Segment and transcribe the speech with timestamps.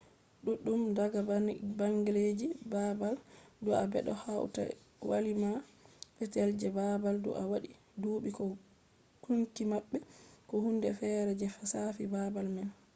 [0.45, 1.19] duddum daga
[1.79, 3.15] bangleji babal
[3.63, 4.61] dua bedo hauta
[5.09, 5.51] walima
[6.17, 7.69] petel je babal dua wadi
[8.01, 8.43] dubi ko
[9.23, 9.97] gunki mabbe
[10.47, 12.69] ko hunde fere je shafi babal man